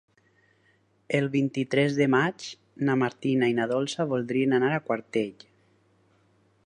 El 1.17 1.27
vint-i-tres 1.35 1.97
de 1.99 2.07
maig 2.13 2.47
na 2.87 2.95
Martina 3.03 3.51
i 3.53 3.55
na 3.59 3.69
Dolça 3.73 4.09
voldrien 4.15 4.57
anar 4.61 4.73
a 4.79 4.83
Quartell. 4.89 5.49